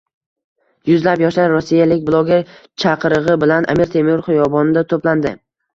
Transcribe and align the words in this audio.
Yuzlab 0.91 1.21
yoshlar 1.25 1.53
rossiyalik 1.57 2.03
bloger 2.09 2.43
chaqirig‘i 2.85 3.39
bilan 3.45 3.71
Amir 3.79 3.95
Temur 3.95 4.29
xiyobonida 4.31 4.87
to‘plandi 4.93 5.39